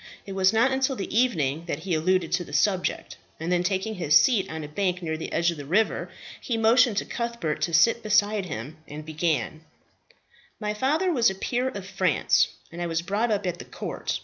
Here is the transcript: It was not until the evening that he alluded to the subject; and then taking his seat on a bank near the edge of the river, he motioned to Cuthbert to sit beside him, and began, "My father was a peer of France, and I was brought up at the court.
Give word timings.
It 0.25 0.31
was 0.31 0.51
not 0.51 0.71
until 0.71 0.95
the 0.95 1.15
evening 1.15 1.65
that 1.67 1.81
he 1.81 1.93
alluded 1.93 2.31
to 2.31 2.43
the 2.43 2.53
subject; 2.53 3.17
and 3.39 3.51
then 3.51 3.61
taking 3.61 3.93
his 3.93 4.15
seat 4.17 4.49
on 4.49 4.63
a 4.63 4.67
bank 4.67 5.03
near 5.03 5.15
the 5.15 5.31
edge 5.31 5.51
of 5.51 5.57
the 5.57 5.63
river, 5.67 6.09
he 6.41 6.57
motioned 6.57 6.97
to 6.97 7.05
Cuthbert 7.05 7.61
to 7.61 7.71
sit 7.71 8.01
beside 8.01 8.47
him, 8.47 8.77
and 8.87 9.05
began, 9.05 9.63
"My 10.59 10.73
father 10.73 11.11
was 11.13 11.29
a 11.29 11.35
peer 11.35 11.69
of 11.69 11.85
France, 11.85 12.47
and 12.71 12.81
I 12.81 12.87
was 12.87 13.03
brought 13.03 13.29
up 13.29 13.45
at 13.45 13.59
the 13.59 13.65
court. 13.65 14.17